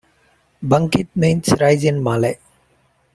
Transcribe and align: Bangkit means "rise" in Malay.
Bangkit 0.63 1.09
means 1.13 1.49
"rise" 1.61 1.83
in 1.83 2.01
Malay. 2.01 2.35